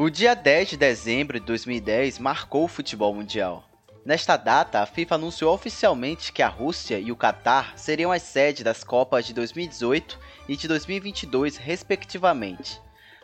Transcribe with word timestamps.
O 0.00 0.08
dia 0.08 0.32
10 0.32 0.68
de 0.68 0.76
dezembro 0.76 1.40
de 1.40 1.46
2010 1.46 2.20
marcou 2.20 2.62
o 2.62 2.68
futebol 2.68 3.12
mundial. 3.12 3.64
Nesta 4.04 4.36
data, 4.36 4.78
a 4.78 4.86
FIFA 4.86 5.16
anunciou 5.16 5.52
oficialmente 5.52 6.32
que 6.32 6.40
a 6.40 6.46
Rússia 6.46 7.00
e 7.00 7.10
o 7.10 7.16
Catar 7.16 7.76
seriam 7.76 8.12
as 8.12 8.22
sedes 8.22 8.62
das 8.62 8.84
Copas 8.84 9.26
de 9.26 9.34
2018 9.34 10.16
e 10.48 10.56
de 10.56 10.68
2022, 10.68 11.56
respectivamente, 11.56 12.80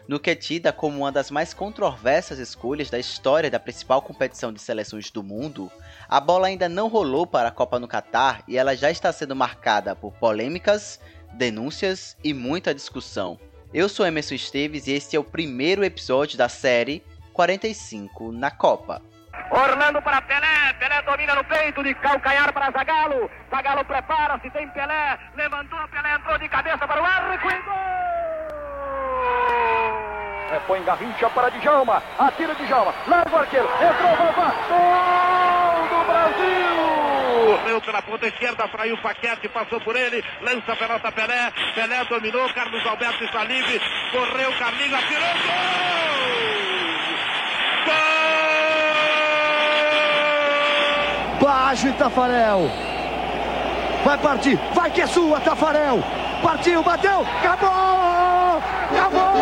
no 0.09 0.19
que 0.19 0.31
é 0.31 0.35
tida 0.35 0.73
como 0.73 0.99
uma 0.99 1.13
das 1.13 1.31
mais 1.31 1.55
controversas 1.55 2.41
escolhas 2.41 2.91
da 2.91 2.99
história 2.99 3.49
da 3.49 3.61
principal 3.61 4.03
competição 4.03 4.53
de 4.53 4.61
seleções 4.61 5.13
do 5.13 5.23
mundo, 5.23 5.71
a 6.09 6.19
bola 6.19 6.49
ainda 6.49 6.69
não 6.69 6.89
rolou 6.89 7.25
para 7.25 7.51
a 7.51 7.53
Copa 7.53 7.79
no 7.79 7.87
Catar 7.87 8.43
e 8.49 8.59
ela 8.59 8.75
já 8.75 8.91
está 8.91 9.13
sendo 9.13 9.37
marcada 9.37 9.95
por 9.95 10.13
polêmicas, 10.15 10.99
denúncias 11.35 12.17
e 12.25 12.35
muita 12.35 12.75
discussão. 12.75 13.39
Eu 13.75 13.89
sou 13.89 14.07
Emerson 14.07 14.37
Esteves 14.37 14.87
e 14.87 14.93
este 14.93 15.17
é 15.17 15.19
o 15.19 15.25
primeiro 15.25 15.83
episódio 15.83 16.39
da 16.39 16.49
série 16.49 17.05
45 17.33 18.31
na 18.31 18.49
Copa. 18.49 19.03
Orlando 19.51 20.01
para 20.01 20.23
Pelé, 20.23 20.73
Pelé 20.79 21.03
domina 21.03 21.35
no 21.35 21.43
peito 21.43 21.83
de 21.83 21.93
calcanhar 21.97 22.53
para 22.53 22.71
Zagalo, 22.71 23.29
Zagalo 23.51 23.85
prepara-se, 23.85 24.49
tem 24.51 24.69
Pelé, 24.69 25.19
levantou, 25.37 25.89
Pelé 25.89 26.15
entrou 26.15 26.39
de 26.39 26.49
cabeça 26.49 26.87
para 26.87 27.03
o 27.03 27.05
arco 27.05 27.33
e 27.35 27.39
gol! 27.39 27.75
Repõe 30.53 30.85
Garrincha 30.85 31.29
para 31.31 31.49
Djalma, 31.49 32.01
atira 32.17 32.55
Djalma, 32.55 32.95
larga 33.09 33.35
o 33.35 33.39
arqueiro, 33.41 33.67
entrou, 33.67 34.17
Vavá, 34.17 34.55
gol 34.69 35.14
Pela 37.95 38.03
ponta 38.03 38.27
esquerda, 38.27 38.67
fraiu 38.67 38.99
Paquete, 38.99 39.49
passou 39.49 39.81
por 39.81 39.95
ele, 39.95 40.21
lança 40.43 40.73
a 40.73 40.77
pelota 40.77 41.13
Pelé, 41.13 41.53
Pelé 41.77 42.05
dominou, 42.07 42.53
Carlos 42.53 42.85
Alberto 42.85 43.23
está 43.23 43.45
livre, 43.45 43.81
correu, 44.11 44.53
Carlinhos, 44.59 44.95
atirou, 44.95 45.23
gol! 45.23 45.55
Gol! 51.39 51.49
Baixo 51.49 51.87
e 51.87 51.93
Tafarel. 51.93 52.69
Vai 54.05 54.19
partir, 54.19 54.59
vai 54.75 54.91
que 54.91 55.01
é 55.01 55.07
sua, 55.07 55.39
Tafarel. 55.39 56.03
Partiu, 56.43 56.83
bateu, 56.83 57.21
acabou! 57.21 58.61
Acabou! 58.91 59.37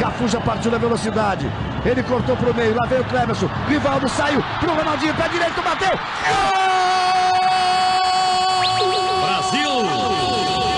Cafu 0.00 0.26
já 0.26 0.40
partiu 0.40 0.70
na 0.70 0.78
velocidade. 0.78 1.46
Ele 1.84 2.02
cortou 2.02 2.34
pro 2.34 2.54
meio, 2.54 2.74
lá 2.74 2.86
veio 2.88 3.02
o 3.02 3.04
Clemerson. 3.04 3.50
Rivaldo 3.68 4.08
saiu 4.08 4.42
pro 4.58 4.72
Ronaldinho, 4.72 5.14
pé 5.14 5.28
direito, 5.28 5.60
bateu. 5.60 5.90
Brasil! 5.90 6.51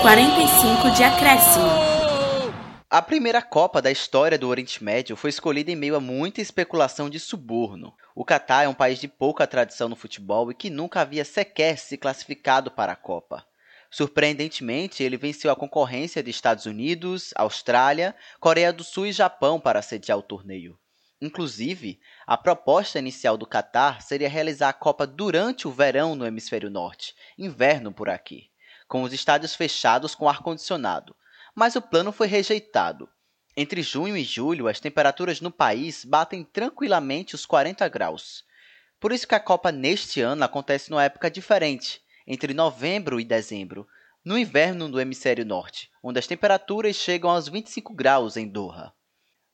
45 0.05 0.91
de 0.91 1.03
acréscimo. 1.03 1.65
A 2.87 3.01
primeira 3.01 3.41
Copa 3.41 3.81
da 3.81 3.89
história 3.89 4.37
do 4.37 4.47
Oriente 4.47 4.83
Médio 4.83 5.15
foi 5.15 5.31
escolhida 5.31 5.71
em 5.71 5.75
meio 5.75 5.95
a 5.95 5.99
muita 5.99 6.41
especulação 6.41 7.09
de 7.09 7.19
suborno. 7.19 7.91
O 8.13 8.23
Catar 8.23 8.65
é 8.65 8.67
um 8.67 8.73
país 8.75 8.99
de 8.99 9.07
pouca 9.07 9.47
tradição 9.47 9.89
no 9.89 9.95
futebol 9.95 10.51
e 10.51 10.53
que 10.53 10.69
nunca 10.69 11.01
havia 11.01 11.25
sequer 11.25 11.79
se 11.79 11.97
classificado 11.97 12.69
para 12.69 12.91
a 12.91 12.95
Copa. 12.95 13.43
Surpreendentemente, 13.89 15.01
ele 15.01 15.17
venceu 15.17 15.49
a 15.49 15.55
concorrência 15.55 16.21
de 16.21 16.29
Estados 16.29 16.67
Unidos, 16.67 17.31
Austrália, 17.35 18.15
Coreia 18.39 18.71
do 18.71 18.83
Sul 18.83 19.07
e 19.07 19.11
Japão 19.11 19.59
para 19.59 19.81
sediar 19.81 20.19
o 20.19 20.21
torneio. 20.21 20.77
Inclusive, 21.19 21.99
a 22.27 22.37
proposta 22.37 22.99
inicial 22.99 23.37
do 23.37 23.47
Catar 23.47 24.03
seria 24.03 24.29
realizar 24.29 24.69
a 24.69 24.73
Copa 24.73 25.07
durante 25.07 25.67
o 25.67 25.71
verão 25.71 26.13
no 26.13 26.27
hemisfério 26.27 26.69
norte, 26.69 27.15
inverno 27.39 27.91
por 27.91 28.07
aqui, 28.07 28.51
com 28.87 29.03
os 29.03 29.13
estádios 29.13 29.55
fechados 29.55 30.15
com 30.15 30.29
ar-condicionado. 30.29 31.15
Mas 31.53 31.75
o 31.75 31.81
plano 31.81 32.11
foi 32.11 32.27
rejeitado. 32.27 33.09
Entre 33.57 33.81
junho 33.81 34.17
e 34.17 34.23
julho, 34.23 34.67
as 34.67 34.79
temperaturas 34.79 35.39
no 35.39 35.49
país 35.49 36.03
batem 36.03 36.43
tranquilamente 36.43 37.35
os 37.35 37.45
40 37.45 37.87
graus. 37.87 38.43
Por 38.99 39.11
isso 39.11 39.27
que 39.27 39.35
a 39.35 39.39
Copa 39.39 39.71
neste 39.71 40.21
ano 40.21 40.43
acontece 40.43 40.89
numa 40.89 41.03
época 41.03 41.31
diferente, 41.31 42.01
entre 42.27 42.53
novembro 42.53 43.19
e 43.19 43.23
dezembro, 43.23 43.87
no 44.23 44.37
inverno 44.37 44.89
do 44.89 44.99
hemisfério 44.99 45.45
norte, 45.45 45.89
onde 46.01 46.19
as 46.19 46.27
temperaturas 46.27 46.95
chegam 46.95 47.29
aos 47.29 47.47
25 47.47 47.93
graus 47.93 48.35
em 48.35 48.47
Doha. 48.47 48.91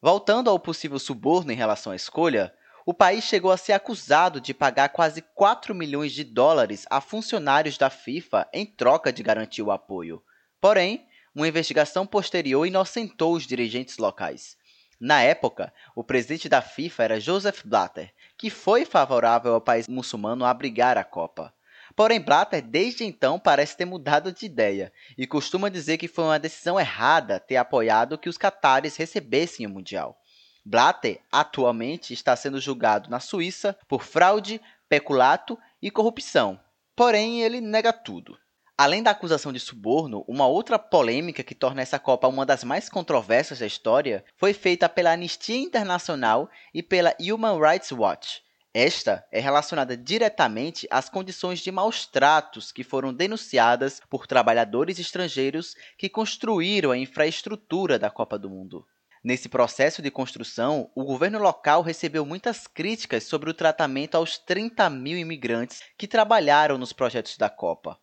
Voltando 0.01 0.49
ao 0.49 0.57
possível 0.57 0.97
suborno 0.97 1.51
em 1.51 1.55
relação 1.55 1.91
à 1.91 1.95
escolha, 1.95 2.53
o 2.91 2.93
país 2.93 3.23
chegou 3.23 3.53
a 3.53 3.57
ser 3.57 3.71
acusado 3.71 4.41
de 4.41 4.53
pagar 4.53 4.89
quase 4.89 5.21
4 5.21 5.73
milhões 5.73 6.11
de 6.11 6.25
dólares 6.25 6.85
a 6.89 6.99
funcionários 6.99 7.77
da 7.77 7.89
FIFA 7.89 8.49
em 8.51 8.65
troca 8.65 9.13
de 9.13 9.23
garantir 9.23 9.61
o 9.61 9.71
apoio. 9.71 10.21
Porém, 10.59 11.07
uma 11.33 11.47
investigação 11.47 12.05
posterior 12.05 12.65
inocentou 12.65 13.33
os 13.33 13.47
dirigentes 13.47 13.97
locais. 13.97 14.57
Na 14.99 15.21
época, 15.21 15.73
o 15.95 16.03
presidente 16.03 16.49
da 16.49 16.61
FIFA 16.61 17.03
era 17.03 17.19
Joseph 17.21 17.61
Blatter, 17.63 18.13
que 18.37 18.49
foi 18.49 18.83
favorável 18.83 19.53
ao 19.53 19.61
país 19.61 19.87
muçulmano 19.87 20.43
abrigar 20.43 20.97
a 20.97 21.05
Copa. 21.05 21.53
Porém, 21.95 22.19
Blatter 22.19 22.61
desde 22.61 23.05
então 23.05 23.39
parece 23.39 23.77
ter 23.77 23.85
mudado 23.85 24.33
de 24.33 24.45
ideia 24.45 24.91
e 25.17 25.25
costuma 25.25 25.69
dizer 25.69 25.97
que 25.97 26.09
foi 26.09 26.25
uma 26.25 26.37
decisão 26.37 26.77
errada 26.77 27.39
ter 27.39 27.55
apoiado 27.55 28.17
que 28.17 28.27
os 28.27 28.37
catares 28.37 28.97
recebessem 28.97 29.65
o 29.65 29.69
Mundial. 29.69 30.20
Blatter 30.63 31.19
atualmente 31.31 32.13
está 32.13 32.35
sendo 32.35 32.59
julgado 32.59 33.09
na 33.09 33.19
Suíça 33.19 33.77
por 33.87 34.03
fraude, 34.03 34.61
peculato 34.87 35.57
e 35.81 35.89
corrupção. 35.89 36.59
Porém, 36.95 37.41
ele 37.41 37.59
nega 37.59 37.91
tudo. 37.91 38.37
Além 38.77 39.03
da 39.03 39.11
acusação 39.11 39.53
de 39.53 39.59
suborno, 39.59 40.25
uma 40.27 40.47
outra 40.47 40.79
polêmica 40.79 41.43
que 41.43 41.53
torna 41.53 41.81
essa 41.81 41.99
Copa 41.99 42.27
uma 42.27 42.45
das 42.45 42.63
mais 42.63 42.89
controversas 42.89 43.59
da 43.59 43.67
história 43.67 44.25
foi 44.35 44.53
feita 44.53 44.89
pela 44.89 45.11
Anistia 45.11 45.57
Internacional 45.57 46.49
e 46.73 46.81
pela 46.81 47.15
Human 47.19 47.59
Rights 47.59 47.91
Watch. 47.91 48.41
Esta 48.73 49.23
é 49.31 49.39
relacionada 49.39 49.97
diretamente 49.97 50.87
às 50.89 51.09
condições 51.09 51.59
de 51.59 51.71
maus 51.71 52.05
tratos 52.07 52.71
que 52.71 52.83
foram 52.83 53.13
denunciadas 53.13 54.01
por 54.09 54.25
trabalhadores 54.25 54.97
estrangeiros 54.97 55.75
que 55.97 56.07
construíram 56.07 56.91
a 56.91 56.97
infraestrutura 56.97 57.99
da 57.99 58.09
Copa 58.09 58.39
do 58.39 58.49
Mundo. 58.49 58.85
Nesse 59.23 59.47
processo 59.47 60.01
de 60.01 60.09
construção, 60.09 60.89
o 60.95 61.03
governo 61.03 61.37
local 61.37 61.83
recebeu 61.83 62.25
muitas 62.25 62.65
críticas 62.65 63.23
sobre 63.25 63.51
o 63.51 63.53
tratamento 63.53 64.15
aos 64.15 64.39
30 64.39 64.89
mil 64.89 65.15
imigrantes 65.15 65.83
que 65.95 66.07
trabalharam 66.07 66.75
nos 66.75 66.91
projetos 66.91 67.37
da 67.37 67.47
Copa. 67.47 67.99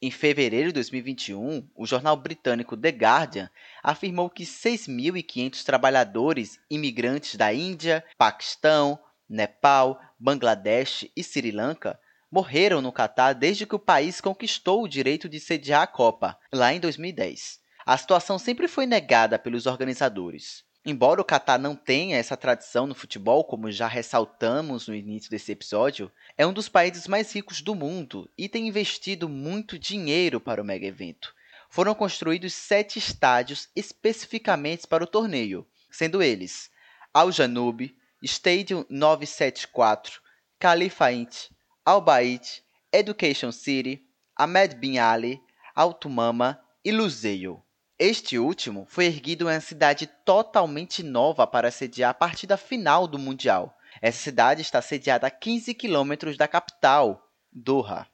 Em 0.00 0.12
fevereiro 0.12 0.68
de 0.68 0.74
2021, 0.74 1.68
o 1.74 1.84
jornal 1.84 2.16
britânico 2.16 2.76
The 2.76 2.90
Guardian 2.90 3.50
afirmou 3.82 4.30
que 4.30 4.44
6.500 4.44 5.64
trabalhadores 5.64 6.58
imigrantes 6.70 7.34
da 7.34 7.52
Índia, 7.52 8.04
Paquistão, 8.16 8.96
Nepal, 9.28 10.00
Bangladesh 10.18 11.10
e 11.16 11.22
Sri 11.24 11.50
Lanka 11.50 11.98
morreram 12.30 12.80
no 12.80 12.92
Catar 12.92 13.32
desde 13.32 13.66
que 13.66 13.74
o 13.74 13.78
país 13.78 14.20
conquistou 14.20 14.84
o 14.84 14.88
direito 14.88 15.28
de 15.28 15.40
sediar 15.40 15.82
a 15.82 15.86
Copa, 15.86 16.38
lá 16.52 16.72
em 16.72 16.78
2010. 16.78 17.59
A 17.86 17.96
situação 17.96 18.38
sempre 18.38 18.68
foi 18.68 18.86
negada 18.86 19.38
pelos 19.38 19.66
organizadores. 19.66 20.64
Embora 20.84 21.20
o 21.20 21.24
Catar 21.24 21.58
não 21.58 21.76
tenha 21.76 22.16
essa 22.16 22.36
tradição 22.36 22.86
no 22.86 22.94
futebol, 22.94 23.44
como 23.44 23.70
já 23.70 23.86
ressaltamos 23.86 24.88
no 24.88 24.94
início 24.94 25.30
desse 25.30 25.52
episódio, 25.52 26.10
é 26.38 26.46
um 26.46 26.52
dos 26.52 26.70
países 26.70 27.06
mais 27.06 27.30
ricos 27.34 27.60
do 27.60 27.74
mundo 27.74 28.30
e 28.36 28.48
tem 28.48 28.66
investido 28.66 29.28
muito 29.28 29.78
dinheiro 29.78 30.40
para 30.40 30.62
o 30.62 30.64
mega 30.64 30.86
evento. 30.86 31.34
Foram 31.68 31.94
construídos 31.94 32.54
sete 32.54 32.98
estádios 32.98 33.68
especificamente 33.76 34.86
para 34.86 35.04
o 35.04 35.06
torneio, 35.06 35.66
sendo 35.90 36.22
eles 36.22 36.70
Al 37.12 37.30
Janoub, 37.30 37.94
Stadium 38.22 38.84
974, 38.88 40.20
Khalifa 40.58 41.12
Int, 41.12 41.50
Al 41.84 42.00
Bayt, 42.00 42.62
Education 42.92 43.52
City, 43.52 44.02
Ahmed 44.36 44.76
Bin 44.76 44.98
Ali, 44.98 45.42
Altumama 45.74 46.58
e 46.84 46.90
Lusail. 46.90 47.62
Este 48.02 48.38
último 48.38 48.86
foi 48.88 49.04
erguido 49.04 49.44
em 49.44 49.52
uma 49.52 49.60
cidade 49.60 50.06
totalmente 50.24 51.02
nova 51.02 51.46
para 51.46 51.70
sediar 51.70 52.12
a 52.12 52.14
partida 52.14 52.56
final 52.56 53.06
do 53.06 53.18
Mundial. 53.18 53.76
Essa 54.00 54.22
cidade 54.22 54.62
está 54.62 54.80
sediada 54.80 55.26
a 55.26 55.30
15 55.30 55.74
quilômetros 55.74 56.38
da 56.38 56.48
capital, 56.48 57.30
Doha. 57.52 58.06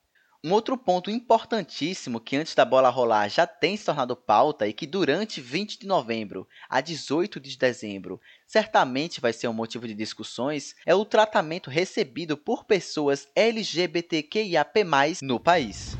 Um 0.42 0.50
outro 0.50 0.76
ponto 0.76 1.08
importantíssimo 1.08 2.18
que 2.18 2.36
antes 2.36 2.52
da 2.52 2.64
bola 2.64 2.90
rolar 2.90 3.28
já 3.28 3.46
tem 3.46 3.76
se 3.76 3.84
tornado 3.84 4.16
pauta 4.16 4.66
e 4.66 4.72
que 4.72 4.88
durante 4.88 5.40
20 5.40 5.78
de 5.78 5.86
novembro 5.86 6.48
a 6.68 6.80
18 6.80 7.38
de 7.38 7.56
dezembro 7.56 8.20
certamente 8.44 9.20
vai 9.20 9.32
ser 9.32 9.46
um 9.46 9.52
motivo 9.52 9.86
de 9.86 9.94
discussões 9.94 10.74
é 10.84 10.96
o 10.96 11.04
tratamento 11.04 11.70
recebido 11.70 12.36
por 12.36 12.64
pessoas 12.64 13.28
LGBTQIAP+, 13.36 14.82
no 15.22 15.38
país. 15.38 15.96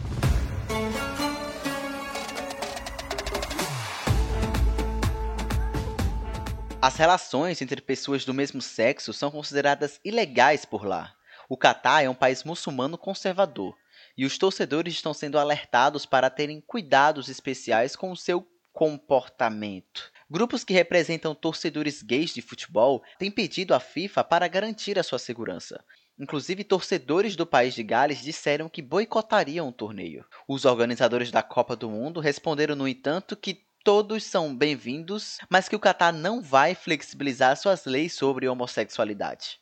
As 6.81 6.97
relações 6.97 7.63
entre 7.63 7.81
pessoas 7.81 8.25
do 8.25 8.35
mesmo 8.35 8.61
sexo 8.61 9.13
são 9.13 9.31
consideradas 9.31 9.99
ilegais 10.05 10.65
por 10.65 10.85
lá. 10.85 11.15
O 11.49 11.57
Catar 11.57 12.03
é 12.05 12.09
um 12.09 12.15
país 12.15 12.45
muçulmano 12.45 12.99
conservador 12.99 13.75
e 14.17 14.25
os 14.25 14.37
torcedores 14.37 14.95
estão 14.95 15.15
sendo 15.15 15.39
alertados 15.39 16.05
para 16.05 16.31
terem 16.31 16.61
cuidados 16.61 17.29
especiais 17.29 17.97
com 17.97 18.13
o 18.13 18.17
seu 18.17 18.47
comportamento. 18.73 20.13
Grupos 20.31 20.65
que 20.65 20.75
representam 20.75 21.35
torcedores 21.35 22.03
gays 22.03 22.35
de 22.35 22.43
futebol 22.43 23.03
têm 23.19 23.31
pedido 23.31 23.75
à 23.75 23.81
FIFA 23.81 24.23
para 24.25 24.49
garantir 24.49 24.99
a 24.99 25.03
sua 25.03 25.19
segurança. 25.19 25.83
Inclusive, 26.19 26.65
torcedores 26.65 27.37
do 27.37 27.47
país 27.47 27.75
de 27.75 27.83
Gales 27.83 28.23
disseram 28.23 28.69
que 28.69 28.83
boicotariam 28.83 29.69
o 29.69 29.73
torneio. 29.73 30.25
Os 30.49 30.65
organizadores 30.65 31.31
da 31.31 31.43
Copa 31.43 31.77
do 31.77 31.91
Mundo 31.91 32.21
responderam, 32.21 32.75
no 32.75 32.89
entanto, 32.89 33.37
que 33.37 33.67
todos 33.87 34.25
são 34.25 34.53
bem-vindos, 34.53 35.39
mas 35.49 35.69
que 35.69 35.77
o 35.77 35.79
Catar 35.79 36.13
não 36.13 36.43
vai 36.43 36.75
flexibilizar 36.75 37.57
suas 37.57 37.85
leis 37.85 38.15
sobre 38.15 38.49
homossexualidade. 38.49 39.61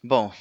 Bom, 0.00 0.32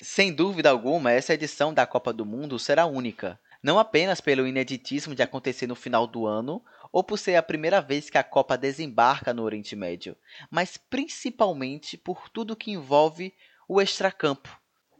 sem 0.00 0.32
dúvida 0.32 0.70
alguma, 0.70 1.12
essa 1.12 1.34
edição 1.34 1.74
da 1.74 1.86
Copa 1.86 2.14
do 2.14 2.24
Mundo 2.24 2.58
será 2.58 2.86
única, 2.86 3.38
não 3.62 3.78
apenas 3.78 4.22
pelo 4.22 4.46
ineditismo 4.46 5.14
de 5.14 5.22
acontecer 5.22 5.66
no 5.66 5.74
final 5.74 6.06
do 6.06 6.26
ano, 6.26 6.64
ou 6.90 7.04
por 7.04 7.18
ser 7.18 7.36
a 7.36 7.42
primeira 7.42 7.78
vez 7.82 8.08
que 8.08 8.16
a 8.16 8.24
Copa 8.24 8.56
desembarca 8.56 9.34
no 9.34 9.42
Oriente 9.42 9.76
Médio, 9.76 10.16
mas 10.50 10.78
principalmente 10.78 11.98
por 11.98 12.30
tudo 12.30 12.56
que 12.56 12.70
envolve 12.70 13.34
o 13.68 13.82
extracampo. 13.82 14.48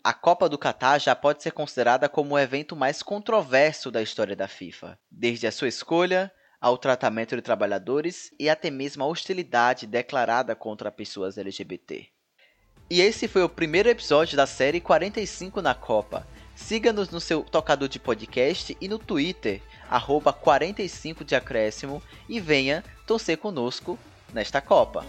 A 0.04 0.12
Copa 0.12 0.46
do 0.46 0.58
Catar 0.58 0.98
já 0.98 1.16
pode 1.16 1.42
ser 1.42 1.52
considerada 1.52 2.06
como 2.06 2.34
o 2.34 2.38
evento 2.38 2.76
mais 2.76 3.02
controverso 3.02 3.90
da 3.90 4.02
história 4.02 4.36
da 4.36 4.46
FIFA, 4.46 4.98
desde 5.10 5.46
a 5.46 5.52
sua 5.52 5.68
escolha, 5.68 6.30
ao 6.62 6.78
tratamento 6.78 7.34
de 7.34 7.42
trabalhadores 7.42 8.32
e 8.38 8.48
até 8.48 8.70
mesmo 8.70 9.02
a 9.02 9.06
hostilidade 9.08 9.84
declarada 9.84 10.54
contra 10.54 10.92
pessoas 10.92 11.36
LGBT. 11.36 12.06
E 12.88 13.00
esse 13.00 13.26
foi 13.26 13.42
o 13.42 13.48
primeiro 13.48 13.88
episódio 13.88 14.36
da 14.36 14.46
série 14.46 14.80
45 14.80 15.60
na 15.60 15.74
Copa. 15.74 16.24
Siga-nos 16.54 17.10
no 17.10 17.20
seu 17.20 17.42
tocador 17.42 17.88
de 17.88 17.98
podcast 17.98 18.76
e 18.80 18.86
no 18.86 18.98
Twitter, 18.98 19.60
arroba 19.90 20.32
45 20.32 21.24
de 21.24 21.34
acréscimo, 21.34 22.00
e 22.28 22.38
venha 22.38 22.84
torcer 23.08 23.38
conosco 23.38 23.98
nesta 24.32 24.60
Copa. 24.60 25.04